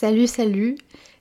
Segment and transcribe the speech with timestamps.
[0.00, 0.78] Salut, salut.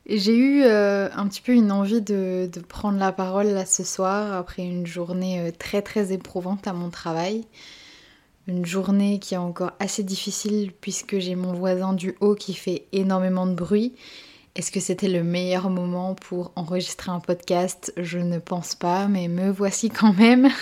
[0.08, 4.32] J'ai eu euh, un petit peu une envie de, prendre la parole là ce soir
[4.32, 7.44] après une journée euh, très très éprouvante à mon travail.
[8.48, 12.86] Une journée qui est encore assez difficile puisque j'ai mon voisin du haut qui fait
[12.94, 13.96] énormément de bruit.
[14.56, 17.92] Est-ce que c'était le meilleur moment pour enregistrer un podcast?
[17.98, 20.48] Je ne pense pas, mais me voici quand même.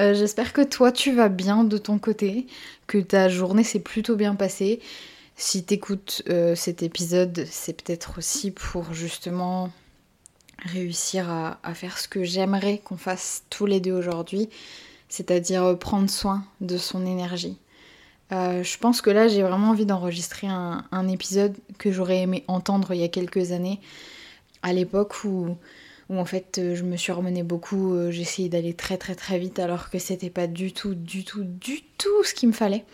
[0.00, 2.46] Euh, j'espère que toi tu vas bien de ton côté,
[2.86, 4.78] que ta journée s'est plutôt bien passée.
[5.40, 9.70] Si t'écoutes euh, cet épisode, c'est peut-être aussi pour justement
[10.64, 14.48] réussir à, faire ce que j'aimerais qu'on fasse tous les deux aujourd'hui,
[15.08, 17.56] c'est-à-dire prendre soin de son énergie.
[18.32, 22.92] Euh, je pense que là j'ai vraiment envie d'enregistrer un, épisode que j'aurais aimé entendre
[22.92, 23.78] il y a quelques années,
[24.64, 25.56] à l'époque où,
[26.08, 29.60] où en fait je me suis remenée beaucoup, euh, j'essayais d'aller très très très vite
[29.60, 32.84] alors que c'était pas du tout, du tout, du tout ce qu'il me fallait.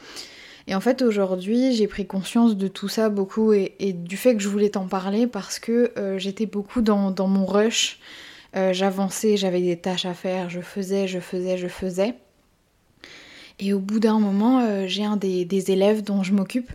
[0.66, 4.42] Et en fait, aujourd'hui, j'ai pris conscience de tout ça beaucoup et, du fait que
[4.42, 7.98] je voulais t'en parler parce que euh, j'étais beaucoup dans, mon rush.
[8.56, 12.14] Euh, j'avançais, j'avais des tâches à faire, je faisais, je faisais, je faisais.
[13.58, 16.70] Et au bout d'un moment, euh, j'ai un des, élèves dont je m'occupe,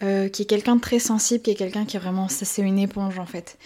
[0.00, 3.18] qui est quelqu'un de très sensible, qui est quelqu'un qui est vraiment, c'est une éponge
[3.18, 3.56] en fait.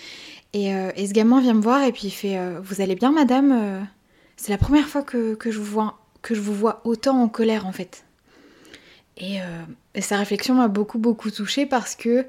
[0.52, 3.86] Et, ce gamin vient me voir et puis il fait Vous allez bien madame
[4.36, 7.66] C'est la première fois que, je vous vois, que je vous vois autant en colère
[7.66, 8.04] en fait.
[9.22, 9.62] Euh,
[9.94, 12.26] et, sa réflexion m'a beaucoup beaucoup touchée parce que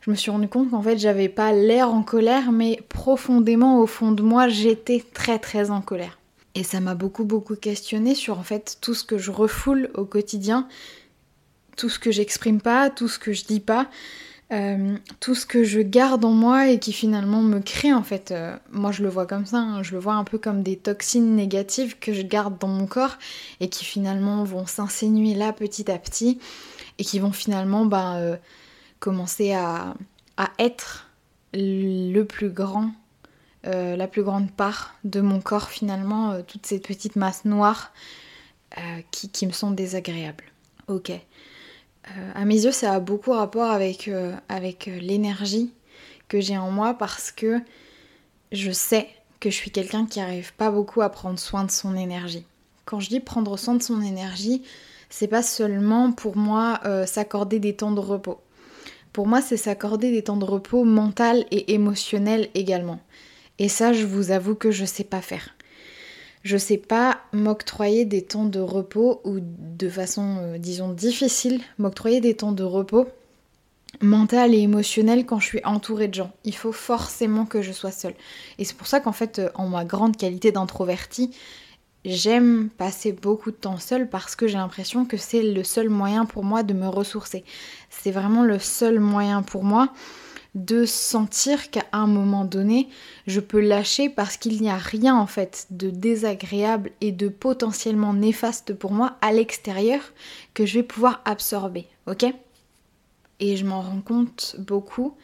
[0.00, 3.86] je me suis rendu compte qu'en fait j'avais pas l'air en colère, mais profondément au
[3.86, 6.18] fond de moi j'étais très très en colère.
[6.54, 10.04] Et ça m'a beaucoup beaucoup questionné sur en fait tout ce que je refoule au
[10.04, 10.68] quotidien,
[11.76, 13.88] tout ce que j'exprime pas, tout ce que je dis pas,
[14.52, 18.32] euh, tout ce que je garde en moi et qui finalement me crée en fait,
[18.32, 20.76] euh, moi je le vois comme ça, hein, je le vois un peu comme des
[20.76, 23.16] toxines négatives que je garde dans mon corps
[23.60, 26.38] et qui finalement vont s'insinuer là petit à petit
[26.98, 28.36] et qui vont finalement bah, euh,
[29.00, 29.94] commencer à,
[30.58, 31.08] être
[31.54, 32.90] le plus grand,
[33.62, 37.92] la plus grande part de mon corps finalement, toutes ces petites masses noires
[39.12, 40.44] qui, qui me sont désagréables.
[40.88, 41.12] Ok.
[42.08, 45.72] Euh, à mes yeux, ça a beaucoup rapport avec, euh, avec euh, l'énergie
[46.28, 47.60] que j'ai en moi parce que
[48.50, 49.08] je sais
[49.40, 52.44] que je suis quelqu'un qui n'arrive pas beaucoup à prendre soin de son énergie.
[52.84, 54.62] Quand je dis prendre soin de son énergie,
[55.10, 58.40] c'est pas seulement pour moi s'accorder des temps de repos.
[59.12, 63.00] Pour moi, c'est s'accorder des temps de repos mental et émotionnel également.
[63.58, 65.54] Et ça, je vous avoue que je sais pas faire
[66.42, 72.20] je sais pas m'octroyer des temps de repos ou de façon, euh, disons, difficile, m'octroyer
[72.20, 73.08] des temps de repos
[74.00, 76.32] mental et émotionnel quand je suis entourée de gens.
[76.44, 78.14] Il faut forcément que je sois seule.
[78.58, 81.30] Et c'est pour ça qu'en fait, euh, en ma grande qualité d'introvertie,
[82.04, 86.24] j'aime passer beaucoup de temps seule parce que j'ai l'impression que c'est le seul moyen
[86.24, 87.44] pour moi de me ressourcer.
[87.90, 89.92] C'est vraiment le seul moyen pour moi
[90.54, 92.88] de sentir qu'à un moment donné,
[93.26, 98.12] je peux lâcher parce qu'il n'y a rien en fait de désagréable et de potentiellement
[98.12, 100.02] néfaste pour moi à l'extérieur
[100.52, 102.26] que je vais pouvoir absorber, ok?
[103.40, 105.16] Et je m'en rends compte beaucoup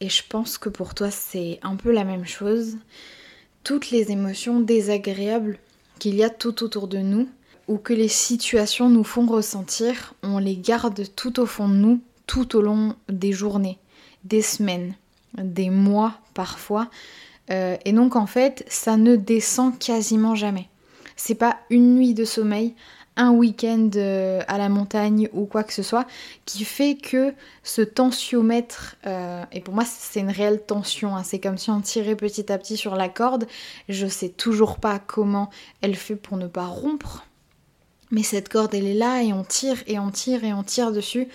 [0.00, 2.76] et je pense que pour toi c'est un peu la même chose.
[3.64, 5.58] Toutes les émotions désagréables
[5.98, 7.28] qu'il y a tout autour de nous
[7.66, 12.00] ou que les situations nous font ressentir, on les garde tout au fond de nous
[12.26, 13.78] tout au long des journées
[14.28, 14.94] des semaines,
[15.38, 16.88] des mois parfois.
[17.50, 20.68] Euh, et donc en fait, ça ne descend quasiment jamais.
[21.16, 22.74] C'est pas une nuit de sommeil,
[23.16, 26.06] un week-end euh, à la montagne ou quoi que ce soit
[26.44, 27.32] qui fait que
[27.62, 31.80] ce tensiomètre, euh, et pour moi c'est une réelle tension, hein, c'est comme si on
[31.80, 33.46] tirait petit à petit sur la corde,
[33.88, 35.50] je sais toujours pas comment
[35.80, 37.24] elle fait pour ne pas rompre,
[38.10, 40.92] mais cette corde elle est là et on tire et on tire et on tire
[40.92, 41.28] dessus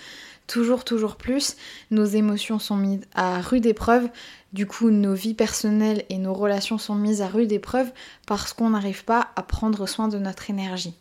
[0.52, 1.56] toujours, toujours plus.
[1.90, 4.10] Nos émotions sont mises à rude épreuve.
[4.52, 7.90] Du coup, nos vies personnelles et nos relations sont mises à rude épreuve
[8.26, 10.94] parce qu'on n'arrive pas à prendre soin de notre énergie.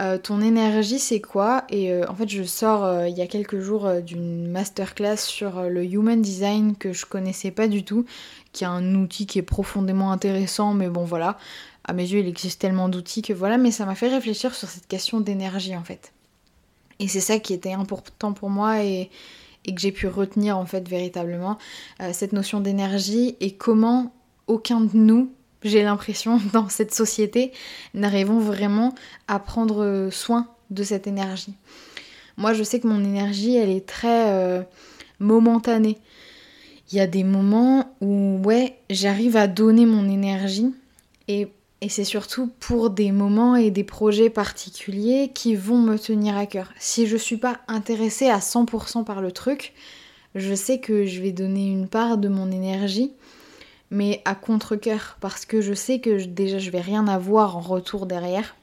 [0.00, 1.64] Euh, ton énergie, c'est quoi?
[1.68, 5.64] Et euh, en fait, je sors euh, il y a quelques jours d'une masterclass sur
[5.64, 8.06] le human design que je connaissais pas du tout,
[8.52, 11.36] qui est un outil qui est profondément intéressant, mais bon voilà,
[11.84, 14.68] à mes yeux, il existe tellement d'outils que voilà, mais ça m'a fait réfléchir sur
[14.68, 16.14] cette question d'énergie en fait.
[16.98, 19.10] Et c'est ça qui était important pour moi et,
[19.66, 21.58] que j'ai pu retenir en fait véritablement,
[22.00, 24.12] euh, cette notion d'énergie et comment
[24.46, 25.32] aucun de nous,
[25.62, 27.50] j'ai l'impression, dans cette société,
[27.94, 28.94] n'arrivons vraiment
[29.26, 31.54] à prendre soin de cette énergie.
[32.36, 34.62] Moi je sais que mon énergie elle est très euh,
[35.18, 35.98] momentanée.
[36.92, 40.74] Il y a des moments où ouais j'arrive à donner mon énergie
[41.28, 41.48] et
[41.84, 46.46] et c'est surtout pour des moments et des projets particuliers qui vont me tenir à
[46.46, 46.72] cœur.
[46.78, 49.74] Si je suis pas intéressée à 100% par le truc,
[50.34, 53.12] je sais que je vais donner une part de mon énergie,
[53.90, 58.06] mais à contre-coeur, parce que je sais que déjà je vais rien avoir en retour
[58.06, 58.56] derrière,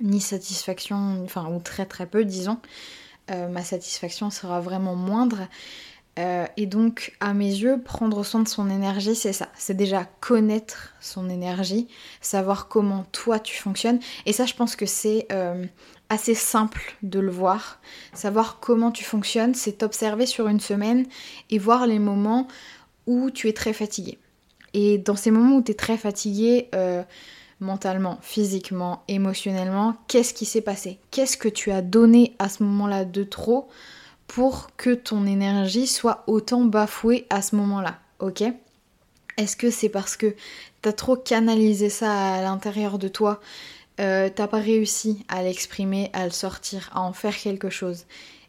[0.00, 2.58] ni satisfaction, enfin, ou très très peu, disons.
[3.32, 5.48] Euh, ma satisfaction sera vraiment moindre.
[6.18, 9.48] Euh, et donc, à mes yeux, prendre soin de son énergie, c'est ça.
[9.56, 11.88] C'est déjà connaître son énergie,
[12.20, 14.00] savoir comment toi tu fonctionnes.
[14.24, 15.64] Et ça, je pense que c'est euh,
[16.08, 17.80] assez simple de le voir.
[18.14, 21.06] Savoir comment tu fonctionnes, c'est t'observer sur une semaine
[21.50, 22.48] et voir les moments
[23.06, 24.18] où tu es très fatigué.
[24.72, 27.02] Et dans ces moments où tu es très fatigué, euh,
[27.60, 30.98] mentalement, physiquement, émotionnellement, qu'est-ce qui s'est passé?
[31.10, 33.68] Qu'est-ce que tu as donné à ce moment-là de trop
[34.26, 38.42] pour que ton énergie soit autant bafouée à ce moment-là, ok?
[39.36, 40.34] Est-ce que c'est parce que
[40.82, 43.40] t'as trop canalisé ça à l'intérieur de toi,
[44.00, 48.04] euh, t'as pas réussi à l'exprimer, à le sortir, à en faire quelque chose?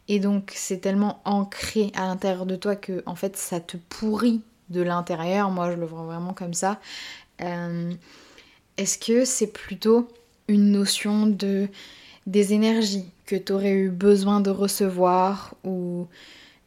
[0.08, 4.40] Et donc c'est tellement ancré à l'intérieur de toi que en fait ça te pourrit
[4.70, 6.80] de l'intérieur, moi je le vois vraiment comme ça.
[7.42, 7.92] Euh,
[8.78, 10.08] est-ce que c'est plutôt
[10.48, 11.68] une notion de
[12.26, 16.06] des énergies que tu aurais eu besoin de recevoir ou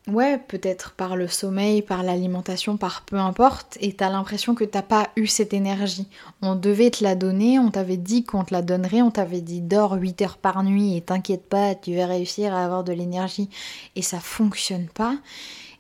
[0.08, 4.84] ouais, peut-être par le sommeil, par l'alimentation, par peu importe, et t'as l'impression que t'as
[4.84, 6.08] pas eu cette énergie.
[6.44, 9.62] On devait te la donner, on t'avait dit qu'on te la donnerait, on t'avait dit
[9.62, 13.50] dors 8 heures par nuit et t'inquiète pas, tu vas réussir à avoir de l'énergie,
[13.96, 15.18] et ça fonctionne pas,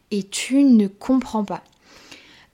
[0.09, 1.61] et tu ne comprends pas.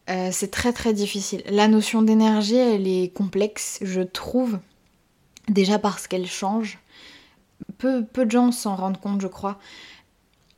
[0.10, 1.44] Euh, c'est très très difficile.
[1.50, 4.60] La notion d'énergie, elle est complexe, je trouve,
[5.48, 6.80] déjà parce qu'elle change.
[7.78, 9.58] Peu, peu de gens s'en rendent compte, je crois.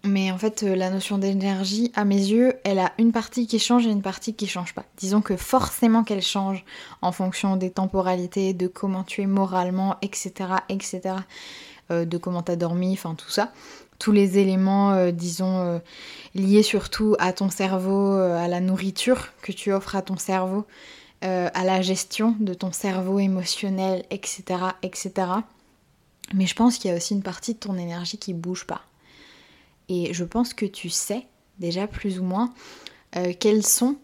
[0.05, 3.59] Mais en fait, euh, la notion d'énergie, à mes yeux, elle a une partie qui
[3.59, 4.85] change et une partie qui change pas.
[4.97, 6.63] Disons que forcément qu'elle change
[7.01, 10.31] en fonction des temporalités, de comment tu es moralement, etc.,
[10.69, 11.01] etc.,
[11.91, 13.51] euh, de comment tu as dormi, enfin tout ça.
[13.97, 15.81] Tous les éléments, disons,
[16.33, 20.65] liés surtout à ton cerveau, à la nourriture que tu offres à ton cerveau,
[21.21, 24.43] à la gestion de ton cerveau émotionnel, etc.,
[24.83, 25.11] etc.
[26.33, 28.81] Mais je pense qu'il y a aussi une partie de ton énergie qui bouge pas.
[29.87, 31.25] Et je pense que tu sais
[31.59, 32.53] déjà plus ou moins
[33.15, 33.97] euh, quels sont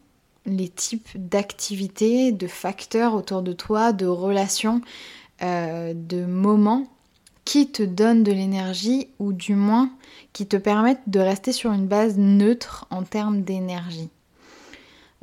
[0.45, 4.81] les types d'activités, de facteurs autour de toi, de relations,
[5.41, 6.87] euh, de moments
[7.45, 9.91] qui te donnent de l'énergie ou du moins
[10.33, 14.09] qui te permettent de rester sur une base neutre en termes d'énergie.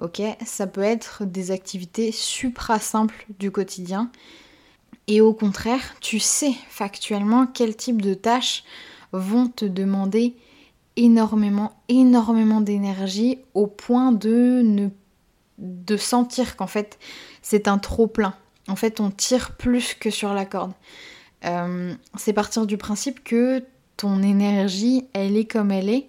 [0.00, 4.10] Ok, ça peut être des activités supra simples du quotidien
[5.14, 8.64] et au contraire, tu sais factuellement quel type de tâches
[9.12, 10.34] vont te demander
[10.96, 14.88] énormément, énormément d'énergie au point de ne
[15.58, 16.98] de sentir qu'en fait
[17.42, 18.34] c'est un trop plein.
[18.68, 20.72] En fait, on tire plus que sur la corde.
[21.44, 23.62] Euh, c'est partir du principe que
[23.98, 26.08] ton énergie, elle est comme elle est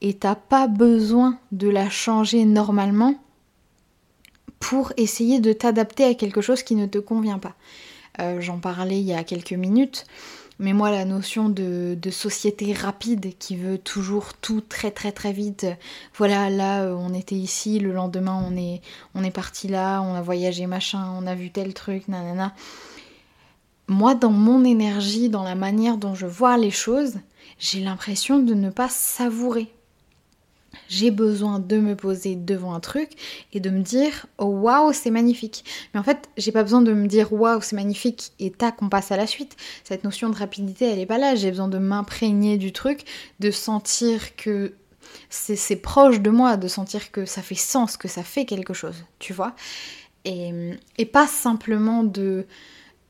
[0.00, 3.16] et t'as pas besoin de la changer normalement
[4.60, 7.56] pour essayer de t'adapter à quelque chose qui ne te convient pas.
[8.20, 10.06] Euh, j'en parlais il y a quelques minutes,
[10.58, 15.66] mais moi la notion de, société rapide qui veut toujours tout très très très vite,
[16.16, 18.80] voilà là euh, on était ici, le lendemain on est,
[19.14, 22.54] on est parti là, on a voyagé machin, on a vu tel truc, nanana.
[23.86, 27.14] Moi dans mon énergie, dans la manière dont je vois les choses,
[27.58, 29.72] j'ai l'impression de ne pas savourer
[30.88, 33.10] j'ai besoin de me poser devant un truc
[33.52, 35.64] et de me dire oh waouh c'est magnifique.
[35.92, 38.88] Mais en fait j'ai pas besoin de me dire waouh c'est magnifique et tac on
[38.88, 39.56] passe à la suite.
[39.84, 41.34] Cette notion de rapidité elle est pas là.
[41.34, 43.04] J'ai besoin de m'imprégner du truc,
[43.40, 44.74] de sentir que
[45.30, 49.04] c'est proche de moi, de sentir que ça fait sens, que ça fait quelque chose,
[49.18, 49.54] tu vois.
[50.24, 52.46] Et, pas simplement de,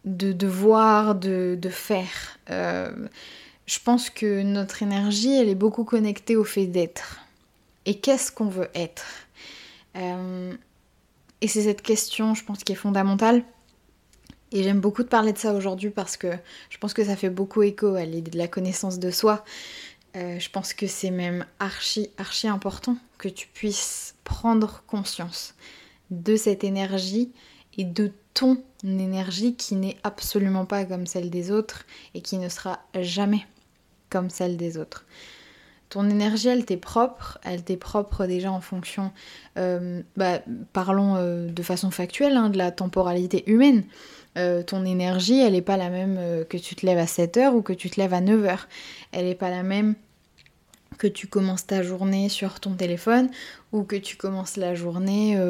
[0.04, 2.38] de, de voir, de, de faire.
[2.50, 2.90] Euh,
[3.66, 7.20] je pense que notre énergie, elle est beaucoup connectée au fait d'être
[7.88, 9.06] et qu'est-ce qu'on veut être
[9.96, 10.54] euh,
[11.40, 13.42] Et c'est cette question, je pense, qui est fondamentale.
[14.52, 16.30] Et j'aime beaucoup de parler de ça aujourd'hui parce que
[16.68, 19.42] je pense que ça fait beaucoup écho à l'idée de la connaissance de soi.
[20.16, 25.54] Euh, je pense que c'est même archi, archi important que tu puisses prendre conscience
[26.10, 27.32] de cette énergie
[27.78, 32.50] et de ton énergie qui n'est absolument pas comme celle des autres et qui ne
[32.50, 33.46] sera jamais
[34.10, 35.06] comme celle des autres.
[35.88, 39.10] Ton énergie, elle t'est propre, elle t'est propre déjà en fonction,
[39.56, 40.40] euh, bah,
[40.74, 43.84] parlons euh, de façon factuelle, hein, de la temporalité humaine.
[44.36, 47.62] Euh, ton énergie, elle n'est pas la même que tu te lèves à 7h ou
[47.62, 48.58] que tu te lèves à 9h.
[49.12, 49.94] Elle n'est pas la même
[50.98, 53.30] que tu commences ta journée sur ton téléphone
[53.72, 55.40] ou que tu commences la journée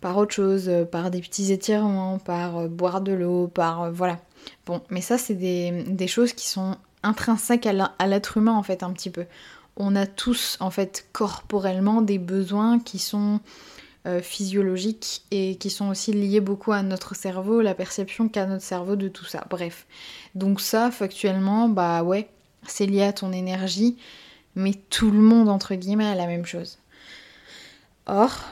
[0.00, 3.90] par autre chose, par des petits étirements, par boire de l'eau, par...
[3.90, 4.18] voilà.
[4.66, 8.82] Bon, mais ça, c'est des, des choses qui sont intrinsèque à l'être humain en fait
[8.82, 9.26] un petit peu.
[9.76, 13.40] on a tous en fait corporellement des besoins qui sont
[14.06, 18.64] euh, physiologiques et qui sont aussi liés beaucoup à notre cerveau, la perception qu'a notre
[18.64, 19.44] cerveau de tout ça.
[19.50, 19.86] Bref.
[20.36, 22.28] Donc ça, factuellement, bah ouais,
[22.68, 23.96] c'est lié à ton énergie,
[24.54, 26.78] mais tout le monde, entre guillemets, a la même chose.
[28.06, 28.44] Or,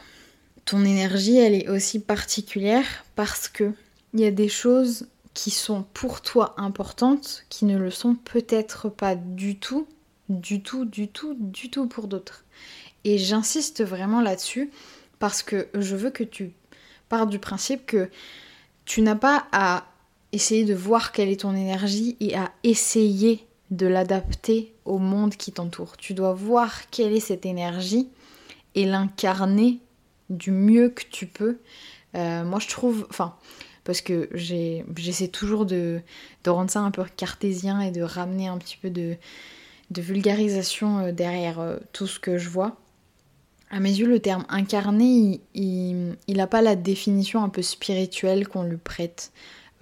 [0.65, 3.73] ton énergie, elle est aussi particulière parce que
[4.13, 8.89] il y a des choses qui sont pour toi importantes qui ne le sont peut-être
[8.89, 9.87] pas du tout
[10.29, 12.45] du tout, du tout, du tout pour d'autres.
[13.05, 14.71] Et j'insiste vraiment là-dessus
[15.19, 16.53] parce que je veux que tu
[17.09, 18.11] partes du principe que
[18.85, 19.87] tu n'as pas à
[20.33, 25.53] essayer de voir quelle est ton énergie et à essayer de l'adapter au monde qui
[25.53, 25.97] t'entoure.
[25.97, 28.09] Tu dois voir quelle est cette énergie
[28.75, 29.79] et l'incarner
[30.31, 31.59] du mieux que tu peux.
[32.15, 33.37] Euh, moi, je trouve, enfin,
[33.85, 36.01] parce que j'essaie toujours de,
[36.47, 39.17] rendre ça un peu cartésien et de ramener un petit peu de,
[39.91, 42.77] vulgarisation euh, derrière euh, tout ce que je vois.
[43.71, 48.63] À mes yeux, le terme incarné, il n'a pas la définition un peu spirituelle qu'on
[48.63, 49.33] lui prête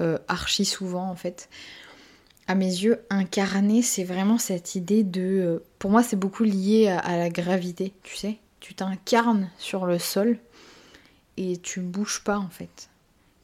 [0.01, 1.49] euh, archi souvent en fait.
[2.49, 5.63] À mes yeux, incarné, c'est vraiment cette idée de...
[5.79, 8.39] pour moi, c'est beaucoup lié à, la gravité, tu sais.
[8.61, 10.39] Tu t'incarnes sur le sol
[11.37, 12.89] et tu bouges pas en fait.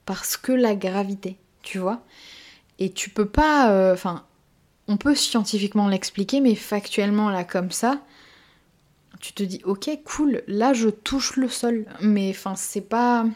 [0.08, 2.00] Parce que la gravité, tu vois.
[2.78, 3.92] Et tu peux pas...
[3.92, 4.24] Enfin,
[4.86, 8.00] on peut scientifiquement l'expliquer, mais factuellement, là, comme ça,
[9.20, 11.84] tu te dis, ok, cool, là, je touche le sol.
[12.00, 13.26] Mais enfin, c'est pas.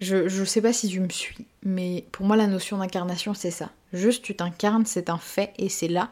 [0.00, 3.50] Je, je sais pas si tu me suis, mais pour moi, la notion d'incarnation, c'est
[3.50, 3.70] ça.
[3.94, 6.10] Juste, tu t'incarnes, c'est un fait, et c'est là.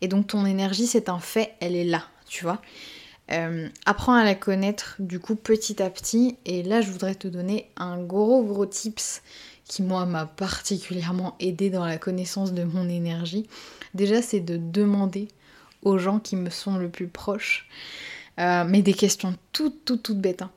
[0.00, 2.62] Et donc, ton énergie, c'est un fait, elle est là, tu vois.
[3.30, 6.36] Euh, apprends à la connaître, du coup, petit à petit.
[6.44, 9.22] Et là, je voudrais te donner un gros, gros tips
[9.64, 13.46] qui, moi, m'a particulièrement aidé dans la connaissance de mon énergie.
[13.94, 15.28] Déjà, c'est de demander
[15.82, 17.68] aux gens qui me sont le plus proches,
[18.38, 20.42] euh, mais des questions toutes, toutes, toutes bêtes.
[20.42, 20.50] Hein.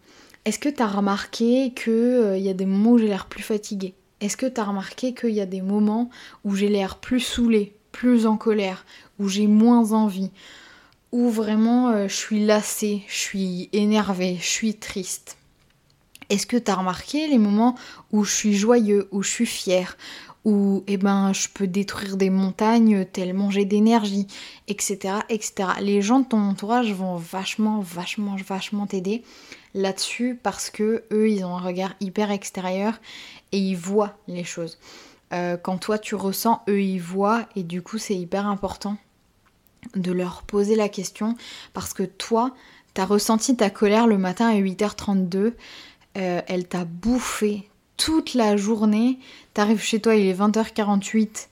[0.46, 3.44] Est-ce que tu as remarqué qu'il euh, y a des moments où j'ai l'air plus
[3.44, 3.96] fatiguée?
[4.22, 6.10] Est-ce que tu as remarqué qu'il y a des moments
[6.44, 8.86] où j'ai l'air plus saoulée, plus en colère,
[9.20, 10.32] où j'ai moins envie,
[11.16, 15.38] où vraiment euh, je suis lassée, je suis énervée, je suis triste
[16.30, 17.76] est-ce que tu as remarqué les moments
[18.12, 19.98] où je suis joyeux, où je suis fière,
[20.44, 24.28] où eh ben, je peux détruire des montagnes tellement j'ai d'énergie,
[24.68, 25.70] etc., etc.
[25.82, 29.24] Les gens de ton entourage vont vachement, vachement, vachement t'aider
[29.74, 33.00] là-dessus parce que eux, ils ont un regard hyper extérieur
[33.52, 34.78] et ils voient les choses.
[35.34, 38.98] Euh, quand toi tu ressens, eux ils voient et du coup c'est hyper important
[39.96, 41.36] de leur poser la question
[41.74, 42.56] parce que toi,
[42.94, 45.54] t'as ressenti ta colère le matin à 8h32,
[46.18, 49.20] euh, elle t'a bouffé toute la journée.
[49.54, 51.48] T'arrives chez toi, il est 20h48.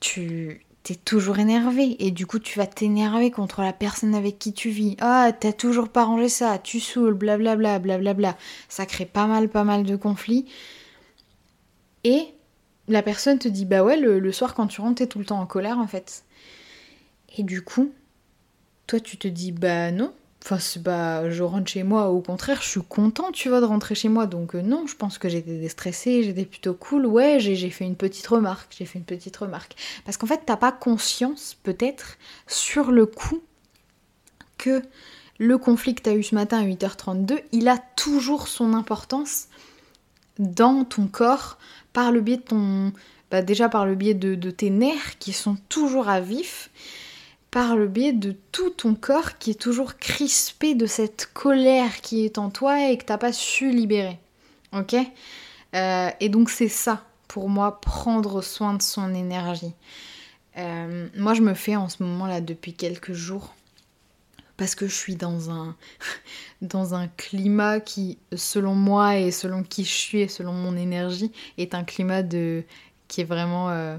[0.00, 4.52] Tu t'es toujours énervé et du coup tu vas t'énerver contre la personne avec qui
[4.52, 4.96] tu vis.
[5.00, 8.36] Ah, t'as toujours pas rangé ça, tu saoules, blablabla, blablabla.
[8.68, 10.46] Ça crée pas mal, pas mal de conflits.
[12.04, 12.28] Et
[12.88, 15.26] la personne te dit bah ouais, le, le soir quand tu rentres, t'es tout le
[15.26, 16.24] temps en colère en fait.
[17.36, 17.92] Et du coup,
[18.86, 22.68] toi tu te dis bah non, Enfin, bah, je rentre chez moi, au contraire, je
[22.68, 24.26] suis contente, tu vois, de rentrer chez moi.
[24.26, 27.04] Donc, euh, non, je pense que j'étais déstressée, j'étais plutôt cool.
[27.06, 29.76] Ouais, j'ai fait une petite remarque, j'ai fait une petite remarque.
[30.04, 33.42] Parce qu'en fait, t'as pas conscience, peut-être, sur le coup,
[34.56, 34.82] que
[35.38, 39.48] le conflit que t'as eu ce matin à 8h32, il a toujours son importance
[40.38, 41.58] dans ton corps
[41.92, 42.92] par le biais de ton.
[43.30, 46.70] Bah, déjà par le biais de, de tes nerfs qui sont toujours à vif
[47.50, 52.24] par le biais de tout ton corps qui est toujours crispé de cette colère qui
[52.24, 54.18] est en toi et que t'as pas su libérer.
[54.72, 54.94] Ok?
[55.74, 59.74] Euh, Et donc c'est ça, pour moi, prendre soin de son énergie.
[60.58, 63.54] Euh, moi, je me fais en ce moment-là depuis quelques jours
[64.56, 65.74] parce que je suis dans un,
[66.62, 71.32] dans un climat qui, selon moi et selon qui je suis et selon mon énergie,
[71.56, 73.98] est un climat qui est vraiment euh,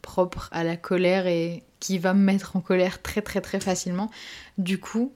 [0.00, 4.10] propre à la colère et qui va me mettre en colère très très très facilement.
[4.58, 5.12] Du coup,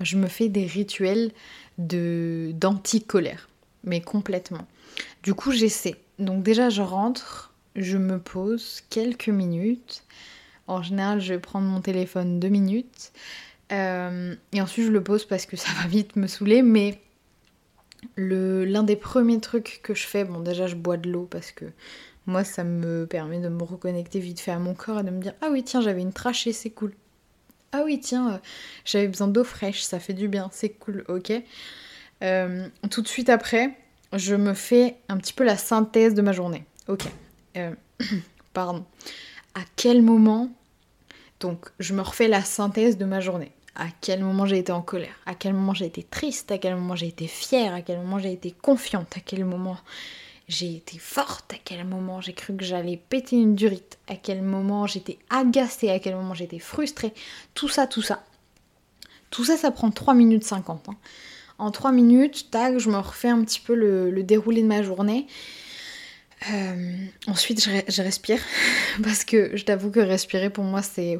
[0.00, 1.32] je me fais des rituels
[1.78, 3.48] de d'anti-colère,
[3.84, 4.66] mais complètement.
[5.22, 5.96] Du coup, j'essaie.
[6.18, 10.04] Donc déjà, je rentre, je me pose quelques minutes.
[10.66, 13.12] En général, je vais prendre mon téléphone deux minutes.
[13.72, 16.62] Euh, et ensuite, je le pose parce que ça va vite me saouler.
[16.62, 17.00] Mais
[18.16, 21.64] l'un des premiers trucs que je fais, bon déjà, je bois de l'eau parce que
[22.26, 25.20] moi, ça me permet de me reconnecter vite fait à mon corps et de me
[25.20, 26.94] dire Ah oui, tiens, j'avais une trachée, c'est cool.
[27.72, 28.38] Ah oui, tiens, euh,
[28.84, 31.32] j'avais besoin d'eau fraîche, ça fait du bien, c'est cool, ok.
[32.22, 33.76] Euh, tout de suite après,
[34.12, 36.64] je me fais un petit peu la synthèse de ma journée.
[36.88, 37.04] Ok.
[37.56, 37.74] Euh,
[38.52, 38.84] pardon.
[39.54, 40.50] À quel moment
[41.40, 43.52] Donc je me refais la synthèse de ma journée?
[43.74, 46.74] À quel moment j'ai été en colère, à quel moment j'ai été triste, à quel
[46.74, 49.78] moment j'ai été fière, à quel moment j'ai été confiante, à quel moment
[50.48, 54.42] j'ai été forte, à quel moment j'ai cru que j'allais péter une durite, à quel
[54.42, 57.12] moment j'étais agacée, à quel moment j'étais frustrée,
[57.54, 58.24] tout ça, tout ça.
[59.30, 60.88] Tout ça, ça prend 3 minutes 50.
[60.88, 60.96] Hein.
[61.58, 65.26] En 3 minutes, tac, je me refais un petit peu le, déroulé de ma journée.
[66.52, 66.96] Euh,
[67.28, 68.40] ensuite, je, respire
[69.02, 71.18] parce que je t'avoue que respirer pour moi, c'est.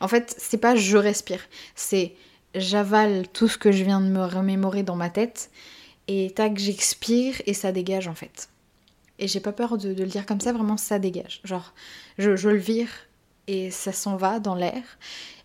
[0.00, 1.40] En fait, c'est pas je respire,
[1.76, 2.14] c'est
[2.54, 5.50] j'avale tout ce que je viens de me remémorer dans ma tête
[6.08, 8.48] et tac, j'expire et ça dégage en fait.
[9.18, 11.40] Et j'ai pas peur de, le dire comme ça, vraiment ça dégage.
[11.44, 11.72] Genre,
[12.18, 12.88] je, le vire
[13.46, 14.82] et ça s'en va dans l'air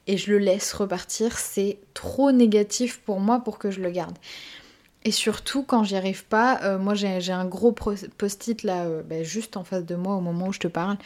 [0.08, 1.38] et je le laisse repartir.
[1.38, 4.18] C'est trop négatif pour moi pour que je le garde.
[5.04, 9.24] Et surtout quand j'y arrive pas, euh, moi j'ai un gros post-it là, euh, ben,
[9.24, 10.98] juste en face de moi au moment où je te parle,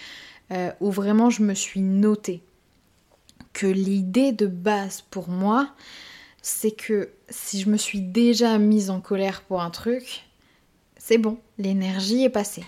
[0.52, 2.44] euh, où vraiment je me suis notée
[3.54, 5.70] que l'idée de base pour moi,
[6.42, 10.26] c'est que si je me suis déjà mise en colère pour un truc,
[10.98, 12.66] c'est bon, l'énergie est passée.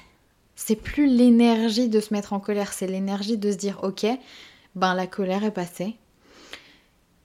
[0.56, 4.06] C'est plus l'énergie de se mettre en colère, c'est l'énergie de se dire ok,
[4.76, 5.96] ben la colère est passée.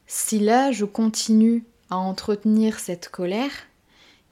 [0.07, 3.51] Si là je continue à entretenir cette colère,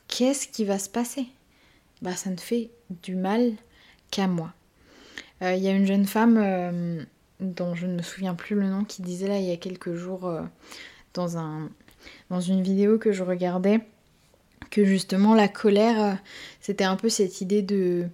[0.09, 1.27] qu'est-ce qui va se passer?
[2.03, 2.71] Ben ça ne fait
[3.03, 3.53] du mal
[4.11, 4.53] qu'à moi.
[5.43, 7.03] Euh, il y a une jeune femme euh,
[7.41, 9.95] dont je ne me souviens plus le nom qui disait là il y a quelques
[9.95, 10.43] jours euh,
[11.15, 11.71] dans, un,
[12.29, 13.81] dans une vidéo que je regardais
[14.71, 16.15] que justement la colère, euh,
[16.61, 18.09] c'était un peu cette idée de,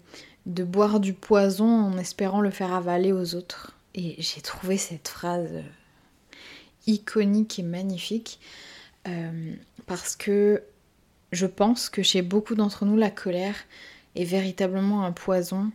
[0.47, 3.77] de boire du poison en espérant le faire avaler aux autres.
[3.95, 5.63] Et j'ai trouvé cette phrase euh,
[6.87, 8.41] iconique et magnifique
[9.09, 9.55] euh,
[9.87, 10.63] parce que
[11.33, 13.57] je pense que chez beaucoup d'entre nous, la colère
[14.15, 15.71] est véritablement un poison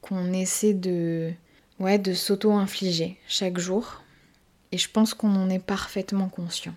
[0.00, 1.32] qu'on essaie de,
[1.78, 4.02] ouais, de s'auto-infliger chaque jour.
[4.72, 6.74] Et je pense qu'on en est parfaitement conscient.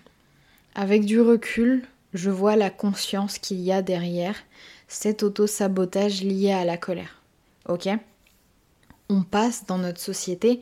[0.74, 1.82] Avec du recul,
[2.14, 4.36] je vois la conscience qu'il y a derrière
[4.88, 7.22] cet auto-sabotage lié à la colère.
[7.68, 7.88] Ok?
[9.08, 10.60] On passe dans notre société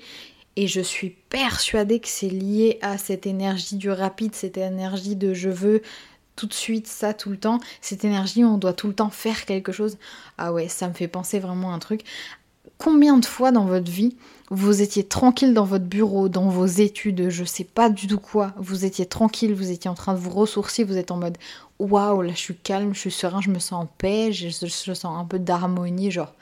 [0.56, 5.35] et je suis persuadée que c'est lié à cette énergie du rapide, cette énergie de
[5.35, 5.82] je veux
[6.35, 9.11] tout de suite ça tout le temps, cette énergie où on doit tout le temps
[9.11, 9.98] faire quelque chose.
[10.38, 12.02] Ah ouais, ça me fait penser vraiment à un truc.
[12.78, 14.16] Combien de fois dans votre vie
[14.50, 18.52] vous étiez tranquille dans votre bureau, dans vos études, je sais pas du tout quoi,
[18.58, 21.36] vous étiez tranquille, vous étiez en train de vous ressourcer, vous êtes en mode
[21.80, 24.94] waouh, là je suis calme, je suis serein, je me sens en paix, je, je
[24.94, 26.32] sens un peu d'harmonie, genre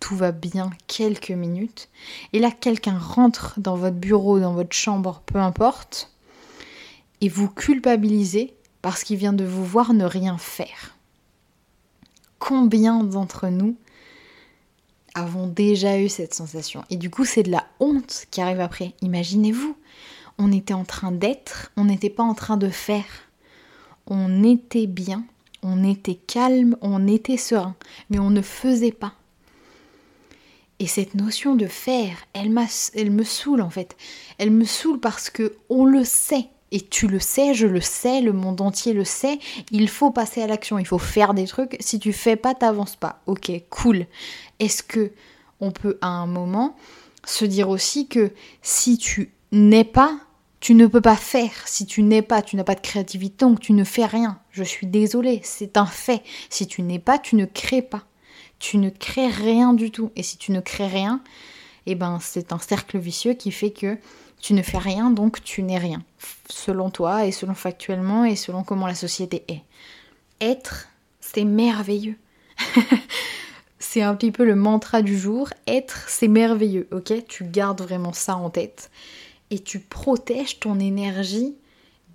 [0.00, 1.88] tout va bien quelques minutes.
[2.32, 6.12] Et là, quelqu'un rentre dans votre bureau, dans votre chambre, peu importe,
[7.20, 10.96] et vous culpabilisez parce qu'il vient de vous voir ne rien faire.
[12.38, 13.76] Combien d'entre nous
[15.14, 16.84] avons déjà eu cette sensation.
[16.90, 18.94] Et du coup, c'est de la honte qui arrive après.
[19.02, 19.76] Imaginez-vous,
[20.38, 23.04] on était en train d'être, on n'était pas en train de faire.
[24.06, 25.24] On était bien,
[25.62, 27.74] on était calme, on était serein,
[28.10, 29.14] mais on ne faisait pas.
[30.78, 32.56] Et cette notion de faire, elle,
[32.94, 33.96] elle me saoule en fait.
[34.38, 36.48] Elle me saoule parce que on le sait.
[36.70, 39.38] Et tu le sais, je le sais, le monde entier le sait,
[39.70, 41.76] il faut passer à l'action, il faut faire des trucs.
[41.80, 43.20] Si tu fais pas, t'avances pas.
[43.26, 44.06] Ok, cool.
[44.58, 45.12] Est-ce que
[45.60, 46.76] on peut à un moment
[47.24, 50.18] se dire aussi que si tu n'es pas,
[50.60, 51.52] tu ne peux pas faire.
[51.66, 54.40] Si tu n'es pas, tu n'as pas de créativité, donc tu ne fais rien.
[54.50, 56.22] Je suis désolée, c'est un fait.
[56.50, 58.04] Si tu n'es pas, tu ne crées pas.
[58.58, 60.10] Tu ne crées rien du tout.
[60.16, 61.22] Et si tu ne crées rien,
[61.86, 63.98] eh ben c'est un cercle vicieux qui fait que
[64.40, 66.02] tu ne fais rien, donc tu n'es rien,
[66.48, 69.62] selon toi et selon factuellement et selon comment la société est.
[70.40, 70.88] Être,
[71.20, 72.16] c'est merveilleux.
[73.78, 75.48] c'est un petit peu le mantra du jour.
[75.66, 77.26] Être, c'est merveilleux, ok?
[77.26, 78.90] Tu gardes vraiment ça en tête
[79.50, 81.56] et tu protèges ton énergie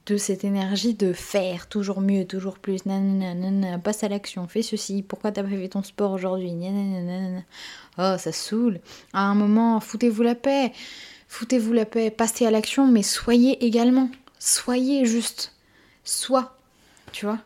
[0.05, 5.01] de cette énergie de faire toujours mieux, toujours plus, nanana, passe à l'action, fais ceci,
[5.01, 6.51] pourquoi t'as pas fait ton sport aujourd'hui,
[7.97, 8.81] oh ça saoule,
[9.13, 10.73] à un moment, foutez-vous la paix,
[11.33, 14.09] foutez-vous la paix, passez à l'action, mais soyez également.
[14.37, 15.53] Soyez juste.
[16.03, 16.55] Sois.
[17.11, 17.39] Tu vois?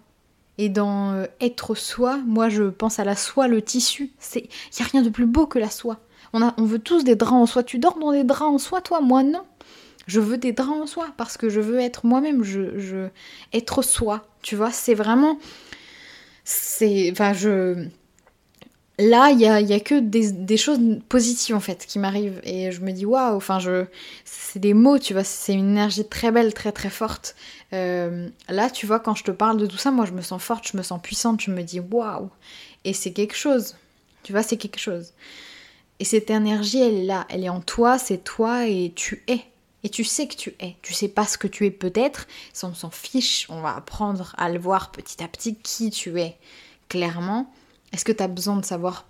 [0.57, 4.11] Et dans euh, être soi, moi je pense à la soie, le tissu.
[4.35, 5.99] Il n'y a rien de plus beau que la soie.
[6.33, 7.63] On, a, on veut tous des draps en soie.
[7.63, 8.99] Tu dors dans des draps en soie, toi?
[8.99, 9.43] Moi non.
[10.05, 12.43] Je veux des draps en soie parce que je veux être moi-même.
[12.43, 13.07] Je, je,
[13.53, 14.27] être soi.
[14.41, 14.71] Tu vois?
[14.71, 15.39] C'est vraiment.
[16.43, 17.09] C'est.
[17.11, 17.87] Enfin, je
[18.99, 22.71] là, il y a, y a, que des, choses positives en fait qui m'arrivent et
[22.71, 23.85] je me dis waouh, enfin je,
[24.25, 27.35] c'est des mots, tu vois, c'est une énergie très belle, très très forte.
[27.73, 30.41] Euh, là, tu vois, quand je te parle de tout ça, moi je me sens
[30.41, 32.29] forte, je me sens puissante, je me dis waouh,
[32.85, 33.75] et c'est quelque chose,
[34.23, 35.13] tu vois, c'est quelque chose.
[35.99, 39.41] Et cette énergie, elle est là, elle est en toi, c'est toi et tu es.
[39.83, 40.75] Et tu sais que tu es.
[40.81, 42.27] Tu sais pas ce que tu es peut-être.
[42.51, 43.45] Ça, on s'en fiche.
[43.49, 46.35] On va apprendre à le voir petit à petit qui tu es.
[46.89, 47.51] Clairement,
[47.93, 49.05] est-ce que tu as besoin de savoir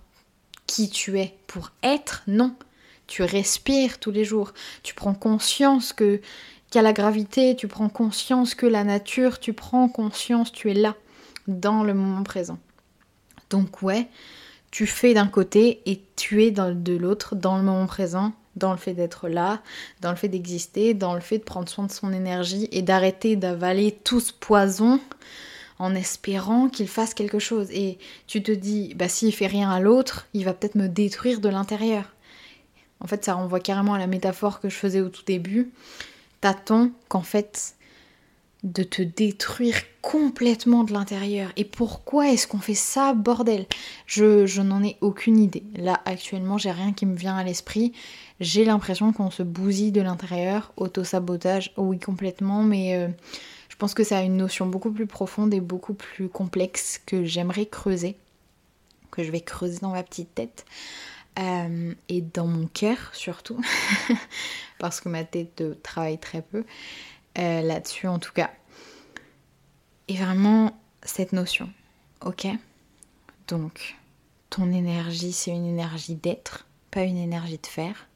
[0.66, 2.22] qui tu es pour être?
[2.26, 2.54] Non.
[3.06, 4.52] Tu respires tous les jours.
[4.82, 6.20] Tu prends conscience que
[6.74, 10.94] a la gravité, tu prends conscience que la nature, tu prends conscience, tu es là,
[11.46, 12.58] dans le moment présent.
[13.48, 14.08] Donc ouais,
[14.70, 18.76] tu fais d'un côté et tu es de l'autre, dans le moment présent, dans le
[18.76, 19.62] fait d'être là,
[20.02, 23.36] dans le fait d'exister, dans le fait de prendre soin de son énergie et d'arrêter
[23.36, 25.00] d'avaler tout ce poison
[25.78, 27.70] en espérant qu'il fasse quelque chose.
[27.70, 31.40] Et tu te dis, bah s'il fait rien à l'autre, il va peut-être me détruire
[31.40, 32.04] de l'intérieur.
[33.00, 35.70] En fait, ça renvoie carrément à la métaphore que je faisais au tout début.
[36.40, 37.74] T'attends qu'en fait,
[38.64, 41.50] de te détruire complètement de l'intérieur.
[41.56, 43.66] Et pourquoi est-ce qu'on fait ça, bordel?
[44.06, 45.62] Je, n'en ai aucune idée.
[45.76, 47.92] Là, actuellement, j'ai rien qui me vient à l'esprit.
[48.40, 50.72] J'ai l'impression qu'on se bousille de l'intérieur.
[50.76, 53.08] Auto-sabotage, oui, complètement, mais euh,
[53.78, 57.66] pense que ça a une notion beaucoup plus profonde et beaucoup plus complexe que j'aimerais
[57.66, 58.16] creuser,
[59.10, 60.66] que je vais creuser dans ma petite tête.
[61.38, 63.60] Euh, et dans mon cœur surtout,
[64.78, 66.64] parce que ma tête travaille très peu.
[67.38, 68.50] Euh, là-dessus en tout cas.
[70.08, 71.70] Et vraiment cette notion,
[72.24, 72.48] ok?
[73.46, 73.96] Donc,
[74.50, 78.08] ton énergie, c'est une énergie d'être, pas une énergie de faire.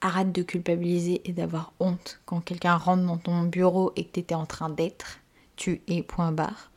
[0.00, 4.20] Arrête de culpabiliser et d'avoir honte quand quelqu'un rentre dans ton bureau et que tu
[4.20, 5.18] étais en train d'être.
[5.56, 6.70] Tu es point barre.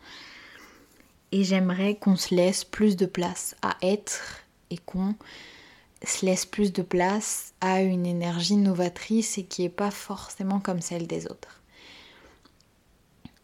[1.31, 5.15] Et j'aimerais qu'on se laisse plus de place à être et qu'on
[6.05, 10.81] se laisse plus de place à une énergie novatrice et qui n'est pas forcément comme
[10.81, 11.63] celle des autres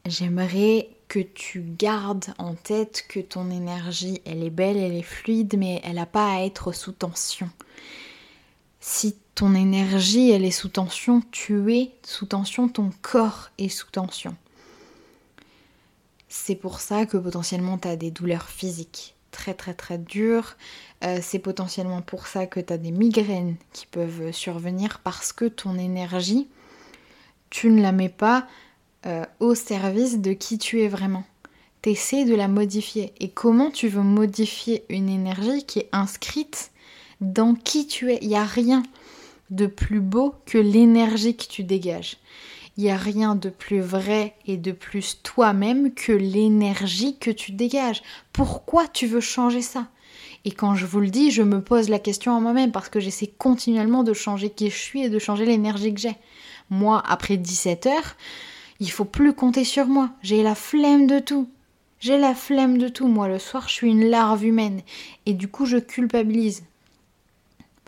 [0.09, 5.55] j'aimerais que tu gardes en tête que ton énergie, elle est belle, elle est fluide,
[5.57, 7.49] mais elle n'a pas à être sous tension.
[8.79, 13.89] Si ton énergie, elle est sous tension, tu es sous tension, ton corps est sous
[13.89, 14.35] tension.
[16.27, 20.57] C'est pour ça que potentiellement tu as des douleurs physiques très très très dures.
[21.05, 25.45] Euh, c'est potentiellement pour ça que tu as des migraines qui peuvent survenir parce que
[25.45, 26.49] ton énergie,
[27.49, 28.45] tu ne la mets pas
[29.05, 31.23] euh, au service de qui tu es vraiment.
[31.81, 33.13] T'essaies de la modifier.
[33.21, 36.71] Et comment tu veux modifier une énergie qui est inscrite
[37.21, 38.19] dans qui tu es?
[38.21, 38.83] Il n'y a rien
[39.49, 42.17] de plus beau que l'énergie que tu dégages.
[42.77, 47.51] Il n'y a rien de plus vrai et de plus toi-même que l'énergie que tu
[47.51, 48.01] dégages.
[48.31, 49.87] Pourquoi tu veux changer ça?
[50.45, 52.99] Et quand je vous le dis, je me pose la question à moi-même parce que
[52.99, 56.15] j'essaie continuellement de changer qui je suis et de changer l'énergie que j'ai.
[56.69, 58.15] Moi, après 17 heures,
[58.79, 60.11] il faut plus compter sur moi.
[60.21, 61.49] J'ai la flemme de tout.
[61.99, 63.07] J'ai la flemme de tout.
[63.07, 64.81] Moi, le soir, je suis une larve humaine.
[65.25, 66.63] Et du coup, je culpabilise.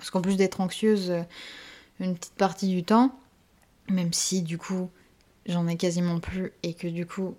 [0.02, 1.22] Parce qu'en plus d'être anxieuse euh,
[2.00, 3.16] une petite partie du temps,
[3.88, 4.90] même si du coup,
[5.46, 7.36] j'en ai quasiment plus et que du coup,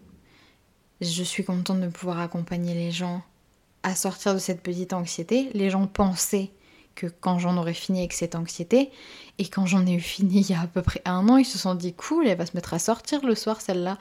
[1.01, 3.23] je suis contente de pouvoir accompagner les gens
[3.83, 5.51] à sortir de cette petite anxiété.
[5.55, 6.53] Les gens pensaient
[6.95, 8.93] que quand j'en aurais fini avec cette anxiété,
[9.39, 11.45] et quand j'en ai eu fini il y a à peu près un an, ils
[11.45, 13.99] se sont dit cool, elle va se mettre à sortir le soir celle-là.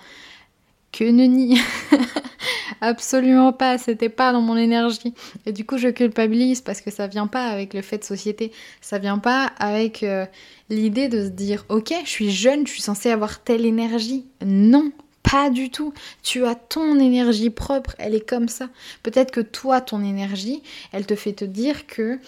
[0.91, 1.60] Que nenni
[2.79, 5.13] Absolument pas, c'était pas dans mon énergie.
[5.45, 8.51] Et du coup, je culpabilise parce que ça vient pas avec le fait de société.
[8.79, 10.25] Ça vient pas avec euh,
[10.69, 14.25] l'idée de se dire Ok, je suis jeune, je suis censée avoir telle énergie.
[14.45, 14.91] Non,
[15.23, 15.93] pas du tout.
[16.23, 18.69] Tu as ton énergie propre, elle est comme ça.
[19.03, 22.19] Peut-être que toi, ton énergie, elle te fait te dire que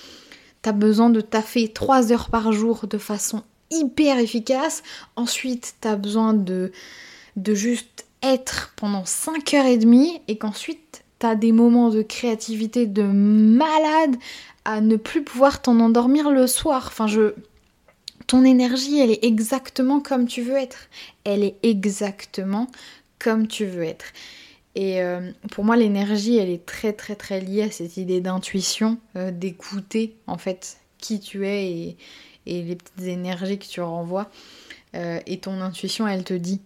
[0.63, 4.81] T'as besoin de taffer 3 heures par jour de façon hyper efficace.
[5.17, 6.71] Ensuite, t'as besoin de,
[7.35, 12.85] de juste être pendant 5 heures et demie et qu'ensuite t'as des moments de créativité
[12.85, 14.15] de malade
[14.65, 16.85] à ne plus pouvoir t'en endormir le soir.
[16.87, 17.33] Enfin, je.
[18.25, 20.89] Ton énergie, elle est exactement comme tu veux être.
[21.25, 22.67] Elle est exactement
[23.19, 24.05] comme tu veux être.
[24.75, 28.97] Et euh, pour moi, l'énergie, elle est très très très liée à cette idée d'intuition,
[29.15, 31.97] euh, d'écouter en fait qui tu es et,
[32.45, 34.29] les petites énergies que tu renvoies.
[34.95, 36.61] Euh, et ton intuition, elle te dit.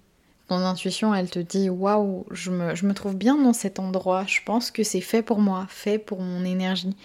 [0.47, 4.23] Ton intuition, elle te dit waouh, je me, trouve bien dans cet endroit.
[4.27, 6.95] Je pense que c'est fait pour moi, fait pour mon énergie.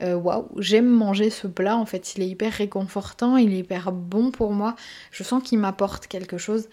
[0.00, 1.76] Waouh, j'aime manger ce plat.
[1.76, 4.76] En fait, il est hyper réconfortant, il est hyper bon pour moi.
[5.10, 6.68] Je sens qu'il m'apporte quelque chose.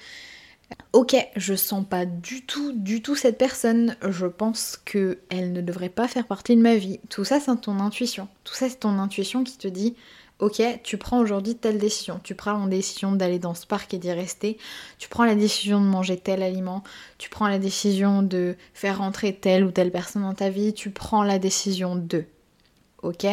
[0.93, 3.97] Ok, je sens pas du tout, du tout cette personne.
[4.08, 6.99] Je pense que elle ne devrait pas faire partie de ma vie.
[7.10, 8.28] Tout ça, c'est ton intuition.
[8.43, 9.95] Tout ça, c'est ton intuition qui te dit
[10.39, 12.19] Ok, tu prends aujourd'hui telle décision.
[12.23, 14.58] Tu prends la décision d'aller dans ce parc et d'y rester.
[14.97, 16.84] Tu prends la décision de manger tel aliment.
[17.17, 20.73] Tu prends la décision de faire rentrer telle ou telle personne dans ta vie.
[20.73, 22.25] Tu prends la décision de.
[23.01, 23.25] Ok?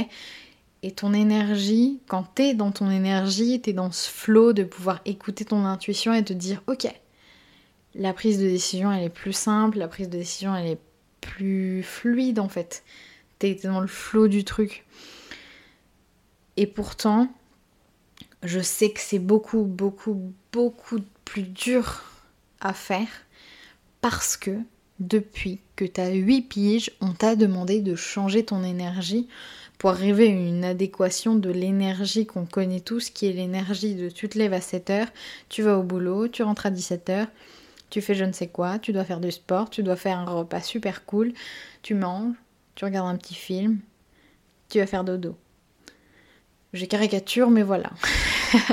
[0.85, 5.45] Et ton énergie, quand t'es dans ton énergie, t'es dans ce flow de pouvoir écouter
[5.45, 6.89] ton intuition et te dire ok,
[7.95, 10.81] la prise de décision elle est plus simple, la prise de décision elle est
[11.21, 12.83] plus fluide en fait.
[13.39, 14.85] T'es dans le flow du truc.
[16.57, 17.33] Et pourtant,
[18.43, 22.03] je sais que c'est beaucoup, beaucoup, beaucoup plus dur
[22.61, 23.09] à faire
[24.01, 24.59] parce que
[25.01, 29.29] depuis que tu as 8 piges, on t'a demandé de changer ton énergie
[29.79, 34.29] pour arriver à une adéquation de l'énergie qu'on connaît tous, qui est l'énergie de tu
[34.29, 35.09] te lèves à 7h,
[35.49, 37.27] tu vas au boulot, tu rentres à 17h,
[37.93, 40.25] tu fais je ne sais quoi, tu dois faire du sport, tu dois faire un
[40.25, 41.35] repas super cool,
[41.83, 42.35] tu manges,
[42.75, 43.81] tu regardes un petit film,
[44.71, 45.37] tu vas faire dodo.
[46.73, 47.91] J'ai caricature, mais voilà.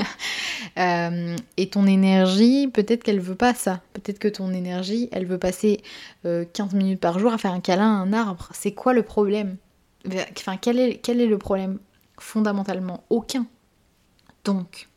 [0.78, 3.80] Euh, et ton énergie, peut-être qu'elle veut pas ça.
[3.92, 5.82] Peut-être que ton énergie, elle veut passer
[6.22, 8.48] 15 euh, minutes par jour à faire un câlin à un arbre.
[8.52, 9.56] C'est quoi le problème?
[10.38, 11.78] Enfin, quel est, quel est le problème?
[12.18, 13.46] Fondamentalement, aucun.
[14.44, 14.88] Donc,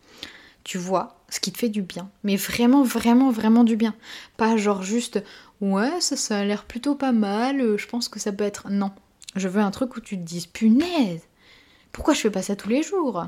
[0.63, 2.11] tu vois ce qui te fait du bien.
[2.23, 3.95] Mais vraiment, vraiment, vraiment du bien.
[4.37, 5.23] Pas genre juste,
[5.61, 8.69] ouais, ça, ça a l'air plutôt pas mal, euh, je pense que ça peut être...
[8.69, 8.91] Non.
[9.35, 11.23] Je veux un truc où tu te dises, punaise,
[11.91, 13.25] pourquoi je fais pas ça tous les jours?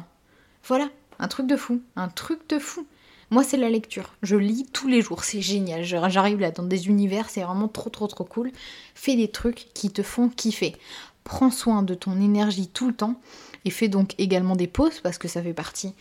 [0.68, 0.88] Voilà,
[1.18, 2.86] un truc de fou, un truc de fou.
[3.32, 4.14] Moi, c'est la lecture.
[4.22, 5.84] Je lis tous les jours, c'est génial.
[5.84, 8.52] J'arrive là dans des univers, c'est vraiment trop, trop, trop cool.
[8.94, 10.76] Fais des trucs qui te font kiffer.
[11.24, 13.20] Prends soin de ton énergie tout le temps
[13.66, 15.96] et fais donc également des pauses parce que ça fait partie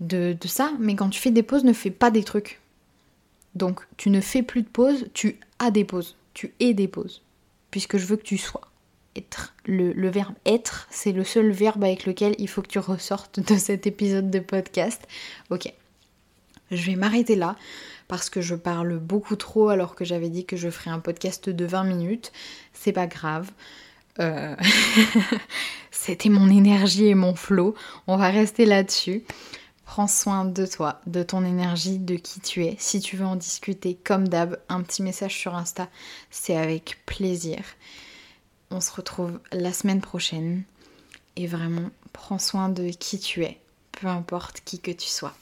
[0.00, 0.72] de, ça.
[0.78, 2.60] Mais quand tu fais des pauses, ne fais pas des trucs.
[3.54, 6.16] Donc, tu ne fais plus de pauses, tu as des pauses.
[6.34, 7.22] Tu es des pauses.
[7.70, 8.62] Puisque je veux que tu sois.
[9.64, 13.56] Le, verbe être, c'est le seul verbe avec lequel il faut que tu ressortes de
[13.56, 15.02] cet épisode de podcast.
[15.50, 15.72] Ok.
[16.70, 17.56] Je vais m'arrêter là
[18.06, 21.50] parce que je parle beaucoup trop alors que j'avais dit que je ferais un podcast
[21.50, 22.32] de 20 minutes.
[22.72, 23.50] C'est pas grave.
[24.20, 24.54] Euh,
[25.90, 27.74] c'était mon énergie et mon flow.
[28.06, 29.24] On va rester là-dessus.
[29.88, 32.76] Prends soin de toi, de ton énergie, de qui tu es.
[32.78, 35.88] Si tu veux en discuter, comme d'hab, un petit message sur Insta,
[36.30, 37.64] c'est avec plaisir.
[38.70, 40.64] On se retrouve la semaine prochaine.
[41.36, 43.58] Et vraiment, prends soin de qui tu es,
[43.92, 45.34] peu importe qui que tu sois.